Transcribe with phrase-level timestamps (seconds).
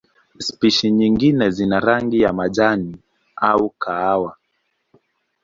[0.37, 2.97] Spishi nyingine zina rangi ya majani
[3.35, 4.37] au kahawa.